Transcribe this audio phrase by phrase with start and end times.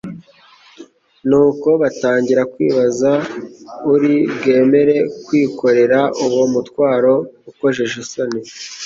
[1.29, 3.11] nuko batangira kwibaza
[3.93, 7.13] uri bwemere kwikorera uwo mutwaro
[7.51, 8.39] ukojeje isoni.